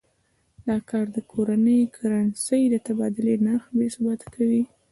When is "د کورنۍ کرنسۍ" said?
1.15-2.61